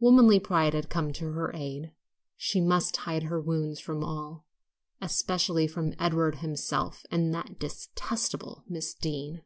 Womanly 0.00 0.40
pride 0.40 0.74
had 0.74 0.90
come 0.90 1.12
to 1.12 1.30
her 1.30 1.52
aid; 1.54 1.92
she 2.36 2.60
must 2.60 2.96
hide 2.96 3.22
her 3.22 3.40
wounds 3.40 3.78
from 3.78 4.02
all, 4.02 4.44
especially 5.00 5.68
from 5.68 5.94
Edward 5.96 6.38
himself 6.38 7.06
and 7.08 7.32
"that 7.32 7.60
detestable 7.60 8.64
Miss 8.68 8.92
Deane." 8.94 9.44